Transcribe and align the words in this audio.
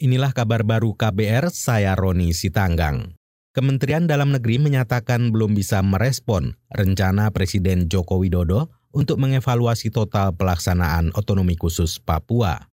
Inilah 0.00 0.32
kabar 0.32 0.64
baru 0.64 0.96
KBR, 0.96 1.52
saya 1.52 1.92
Roni 1.92 2.32
Sitanggang. 2.32 3.20
Kementerian 3.52 4.08
Dalam 4.08 4.32
Negeri 4.32 4.56
menyatakan 4.56 5.28
belum 5.28 5.52
bisa 5.52 5.84
merespon 5.84 6.56
rencana 6.72 7.28
Presiden 7.28 7.84
Joko 7.84 8.16
Widodo 8.16 8.72
untuk 8.96 9.20
mengevaluasi 9.20 9.92
total 9.92 10.32
pelaksanaan 10.32 11.12
otonomi 11.12 11.52
khusus 11.52 12.00
Papua. 12.00 12.72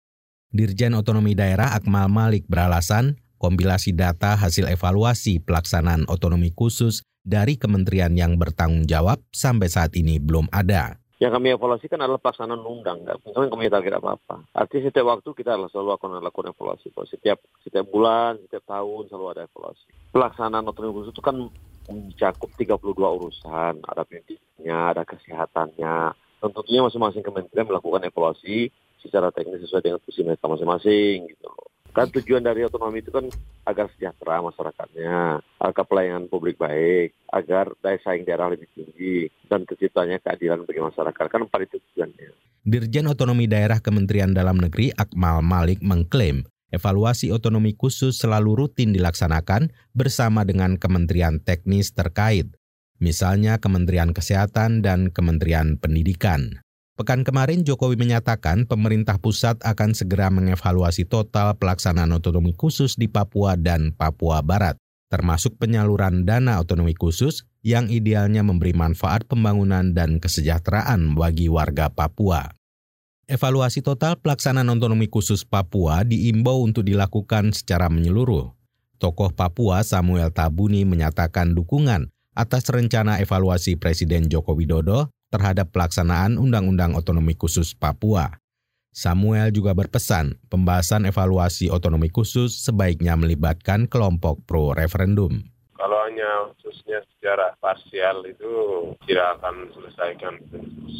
Dirjen 0.52 0.92
Otonomi 0.92 1.32
Daerah 1.32 1.72
Akmal 1.72 2.12
Malik 2.12 2.44
beralasan 2.44 3.16
kompilasi 3.40 3.96
data 3.96 4.36
hasil 4.36 4.68
evaluasi 4.68 5.40
pelaksanaan 5.40 6.04
otonomi 6.12 6.52
khusus 6.52 7.08
dari 7.24 7.56
kementerian 7.56 8.12
yang 8.20 8.36
bertanggung 8.36 8.84
jawab 8.84 9.16
sampai 9.32 9.72
saat 9.72 9.96
ini 9.96 10.20
belum 10.20 10.44
ada. 10.52 11.00
Yang 11.22 11.32
kami 11.38 11.48
evaluasikan 11.54 12.02
adalah 12.02 12.18
pelaksanaan 12.18 12.66
undang, 12.66 13.06
nggak 13.06 13.22
kami 13.22 13.46
kami 13.46 13.70
target 13.70 14.02
apa-apa. 14.02 14.50
Artinya 14.50 14.90
setiap 14.90 15.06
waktu 15.14 15.28
kita 15.30 15.54
harus 15.54 15.70
selalu 15.70 15.94
akan 15.94 16.08
melakukan 16.18 16.50
evaluasi. 16.50 16.90
Setiap 16.90 17.38
setiap 17.62 17.86
bulan, 17.86 18.42
setiap 18.42 18.66
tahun 18.66 19.06
selalu 19.06 19.26
ada 19.30 19.42
evaluasi. 19.46 19.86
Pelaksanaan 20.10 20.66
otonomi 20.66 20.98
khusus 20.98 21.14
itu 21.14 21.22
kan 21.22 21.36
mencakup 21.86 22.50
32 22.58 22.96
urusan, 22.98 23.74
ada 23.86 24.02
pendidikannya, 24.02 24.78
ada 24.90 25.02
kesehatannya. 25.06 25.96
Tentunya 26.42 26.80
masing-masing 26.82 27.22
kementerian 27.22 27.68
melakukan 27.70 28.02
evaluasi 28.04 28.68
secara 28.98 29.30
teknis 29.30 29.62
sesuai 29.62 29.84
dengan 29.84 30.00
visi 30.02 30.20
mereka 30.24 30.48
masing-masing 30.50 31.30
gitu. 31.30 31.52
Kan 31.94 32.10
tujuan 32.10 32.42
dari 32.42 32.66
otonomi 32.66 32.98
itu 32.98 33.14
kan 33.14 33.30
agar 33.70 33.86
sejahtera 33.94 34.42
masyarakatnya, 34.42 35.38
agar 35.62 35.84
pelayanan 35.86 36.26
publik 36.26 36.58
baik, 36.58 37.14
agar 37.30 37.70
daya 37.78 38.02
saing 38.02 38.26
daerah 38.26 38.50
lebih 38.50 38.66
tinggi, 38.74 39.30
dan 39.46 39.62
terciptanya 39.62 40.18
keadilan 40.18 40.66
bagi 40.66 40.82
masyarakat. 40.82 41.24
Kan 41.30 41.46
empat 41.46 41.70
itu 41.70 41.78
tujuannya. 41.78 42.34
Dirjen 42.66 43.06
Otonomi 43.06 43.46
Daerah 43.46 43.78
Kementerian 43.78 44.34
Dalam 44.34 44.58
Negeri 44.58 44.90
Akmal 44.90 45.38
Malik 45.46 45.78
mengklaim 45.86 46.42
evaluasi 46.74 47.30
otonomi 47.30 47.78
khusus 47.78 48.18
selalu 48.18 48.66
rutin 48.66 48.90
dilaksanakan 48.90 49.70
bersama 49.94 50.42
dengan 50.42 50.74
kementerian 50.74 51.38
teknis 51.38 51.94
terkait, 51.94 52.50
misalnya 52.98 53.62
Kementerian 53.62 54.10
Kesehatan 54.10 54.82
dan 54.82 55.14
Kementerian 55.14 55.78
Pendidikan. 55.78 56.58
Pekan 56.94 57.26
kemarin 57.26 57.66
Jokowi 57.66 57.98
menyatakan 57.98 58.70
pemerintah 58.70 59.18
pusat 59.18 59.58
akan 59.66 59.98
segera 59.98 60.30
mengevaluasi 60.30 61.02
total 61.02 61.58
pelaksanaan 61.58 62.14
otonomi 62.14 62.54
khusus 62.54 62.94
di 62.94 63.10
Papua 63.10 63.58
dan 63.58 63.90
Papua 63.90 64.46
Barat, 64.46 64.78
termasuk 65.10 65.58
penyaluran 65.58 66.22
dana 66.22 66.62
otonomi 66.62 66.94
khusus 66.94 67.50
yang 67.66 67.90
idealnya 67.90 68.46
memberi 68.46 68.78
manfaat 68.78 69.26
pembangunan 69.26 69.90
dan 69.90 70.22
kesejahteraan 70.22 71.18
bagi 71.18 71.50
warga 71.50 71.90
Papua. 71.90 72.54
Evaluasi 73.26 73.82
total 73.82 74.14
pelaksanaan 74.22 74.70
otonomi 74.70 75.10
khusus 75.10 75.42
Papua 75.42 76.06
diimbau 76.06 76.62
untuk 76.62 76.86
dilakukan 76.86 77.50
secara 77.58 77.90
menyeluruh. 77.90 78.54
Tokoh 79.02 79.34
Papua 79.34 79.82
Samuel 79.82 80.30
Tabuni 80.30 80.86
menyatakan 80.86 81.58
dukungan 81.58 82.14
atas 82.38 82.70
rencana 82.70 83.18
evaluasi 83.18 83.74
Presiden 83.78 84.30
Joko 84.30 84.54
Widodo 84.54 85.13
terhadap 85.34 85.74
pelaksanaan 85.74 86.38
Undang-Undang 86.38 86.94
Otonomi 86.94 87.34
Khusus 87.34 87.74
Papua. 87.74 88.30
Samuel 88.94 89.50
juga 89.50 89.74
berpesan 89.74 90.38
pembahasan 90.46 91.10
evaluasi 91.10 91.66
otonomi 91.66 92.14
khusus 92.14 92.62
sebaiknya 92.62 93.18
melibatkan 93.18 93.90
kelompok 93.90 94.38
pro 94.46 94.70
referendum. 94.70 95.42
Kalau 95.74 95.98
hanya 96.06 96.54
khususnya 96.54 97.02
secara 97.10 97.58
parsial 97.58 98.22
itu 98.22 98.54
tidak 99.10 99.42
akan 99.42 99.66
selesaikan 99.74 100.38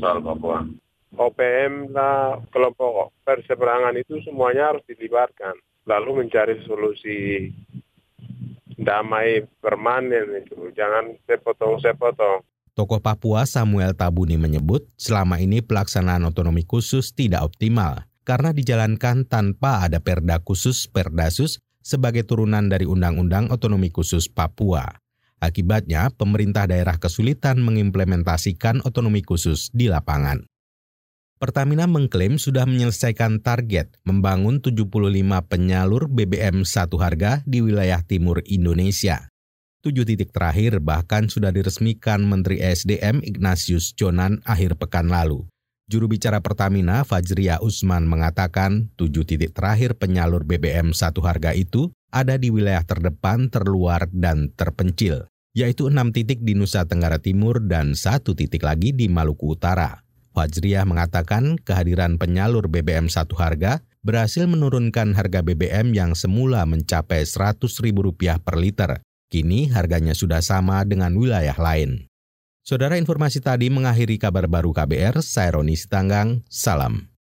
soal 0.02 0.18
Papua. 0.18 0.66
OPM 1.14 1.94
lah 1.94 2.42
kelompok 2.50 3.14
perseberangan 3.22 3.94
itu 3.94 4.18
semuanya 4.26 4.74
harus 4.74 4.82
dilibatkan. 4.90 5.54
Lalu 5.86 6.26
mencari 6.26 6.66
solusi 6.66 7.46
damai 8.74 9.46
permanen 9.62 10.42
itu. 10.42 10.74
Jangan 10.74 11.14
sepotong-sepotong. 11.30 12.42
Tokoh 12.74 12.98
Papua 12.98 13.46
Samuel 13.46 13.94
Tabuni 13.94 14.34
menyebut 14.34 14.90
selama 14.98 15.38
ini 15.38 15.62
pelaksanaan 15.62 16.26
otonomi 16.26 16.66
khusus 16.66 17.14
tidak 17.14 17.46
optimal 17.46 18.10
karena 18.26 18.50
dijalankan 18.50 19.30
tanpa 19.30 19.86
ada 19.86 20.02
perda 20.02 20.42
khusus 20.42 20.90
Perdasus 20.90 21.62
sebagai 21.84 22.24
turunan 22.24 22.66
dari 22.66 22.88
Undang-Undang 22.88 23.52
Otonomi 23.52 23.92
Khusus 23.92 24.32
Papua. 24.32 24.88
Akibatnya, 25.38 26.08
pemerintah 26.08 26.64
daerah 26.64 26.96
kesulitan 26.96 27.60
mengimplementasikan 27.60 28.80
otonomi 28.88 29.20
khusus 29.20 29.68
di 29.76 29.92
lapangan. 29.92 30.48
Pertamina 31.36 31.84
mengklaim 31.84 32.40
sudah 32.40 32.64
menyelesaikan 32.64 33.44
target 33.44 34.00
membangun 34.08 34.64
75 34.64 34.88
penyalur 35.44 36.08
BBM 36.08 36.64
satu 36.64 36.96
harga 36.96 37.44
di 37.44 37.60
wilayah 37.60 38.00
timur 38.00 38.40
Indonesia. 38.48 39.28
Tujuh 39.84 40.08
titik 40.08 40.32
terakhir 40.32 40.80
bahkan 40.80 41.28
sudah 41.28 41.52
diresmikan 41.52 42.24
Menteri 42.24 42.56
SDM 42.56 43.20
Ignatius 43.20 43.92
Jonan 43.92 44.40
akhir 44.48 44.80
pekan 44.80 45.12
lalu. 45.12 45.44
Juru 45.92 46.08
bicara 46.08 46.40
Pertamina, 46.40 47.04
Fajria 47.04 47.60
Usman, 47.60 48.08
mengatakan 48.08 48.88
tujuh 48.96 49.28
titik 49.28 49.52
terakhir 49.52 49.92
penyalur 50.00 50.40
BBM 50.48 50.96
satu 50.96 51.20
harga 51.20 51.52
itu 51.52 51.92
ada 52.08 52.40
di 52.40 52.48
wilayah 52.48 52.80
terdepan, 52.80 53.52
terluar, 53.52 54.08
dan 54.08 54.48
terpencil, 54.56 55.28
yaitu 55.52 55.92
enam 55.92 56.16
titik 56.16 56.40
di 56.40 56.56
Nusa 56.56 56.88
Tenggara 56.88 57.20
Timur 57.20 57.60
dan 57.60 57.92
satu 57.92 58.32
titik 58.32 58.64
lagi 58.64 58.96
di 58.96 59.12
Maluku 59.12 59.52
Utara. 59.52 60.00
Fajriah 60.32 60.88
mengatakan 60.88 61.60
kehadiran 61.60 62.16
penyalur 62.16 62.72
BBM 62.72 63.12
satu 63.12 63.36
harga 63.36 63.84
berhasil 64.00 64.48
menurunkan 64.48 65.12
harga 65.12 65.44
BBM 65.44 65.92
yang 65.92 66.16
semula 66.16 66.64
mencapai 66.64 67.28
Rp100.000 67.28 68.40
per 68.40 68.56
liter 68.56 69.04
Kini 69.34 69.66
harganya 69.66 70.14
sudah 70.14 70.38
sama 70.38 70.86
dengan 70.86 71.10
wilayah 71.18 71.58
lain. 71.58 72.06
Saudara 72.62 72.94
informasi 73.02 73.42
tadi 73.42 73.66
mengakhiri 73.66 74.14
kabar 74.14 74.46
baru 74.46 74.70
KBR, 74.70 75.18
saya 75.26 75.58
Roni 75.58 75.74
Sitanggang, 75.74 76.46
salam. 76.46 77.13